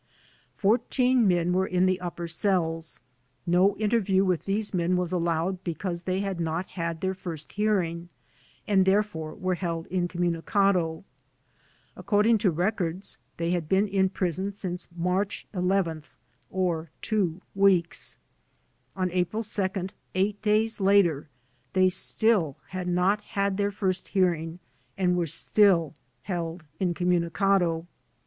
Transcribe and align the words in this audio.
Fourteen 0.57 1.27
men 1.27 1.53
were 1.53 1.67
in 1.67 1.85
the 1.85 2.01
upper 2.01 2.27
cells. 2.27 3.01
No 3.45 3.77
interview 3.77 4.25
with 4.25 4.45
these 4.45 4.73
men 4.73 4.97
was 4.97 5.11
allowed 5.11 5.63
because 5.63 6.01
they 6.01 6.21
had 6.21 6.39
not 6.39 6.69
had 6.69 7.01
their 7.01 7.13
first 7.13 7.51
hearing 7.53 8.09
and 8.67 8.83
therefore 8.83 9.35
were 9.35 9.53
held 9.53 9.87
incommuni 9.91 10.41
cado. 10.41 11.03
According 11.95 12.39
to 12.39 12.49
records, 12.49 13.19
they 13.37 13.51
had 13.51 13.69
been 13.69 13.87
in 13.87 14.09
prison 14.09 14.53
since 14.53 14.87
March 14.97 15.45
11, 15.53 16.05
or 16.49 16.89
two 17.03 17.39
weeks. 17.53 18.17
On 18.95 19.11
April 19.11 19.43
2, 19.43 19.89
eight 20.15 20.41
days 20.41 20.81
I 20.81 20.81
HOW 20.81 20.85
THE 20.85 20.89
ALIENS 20.95 21.03
WERE 21.05 21.05
TREATED 21.05 21.07
81 21.09 21.13
later, 21.21 21.29
they 21.73 21.89
still 21.89 22.57
had 22.69 22.87
not 22.87 23.21
had 23.21 23.57
their 23.57 23.69
first 23.69 24.07
hearing 24.07 24.57
and 24.97 25.15
were 25.15 25.27
still 25.27 25.93
held 26.23 26.63
incommunicado. 26.79 27.85